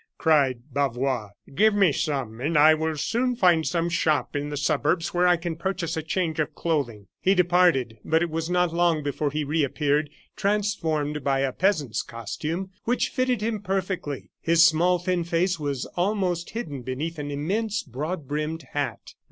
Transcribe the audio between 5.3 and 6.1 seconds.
can purchase a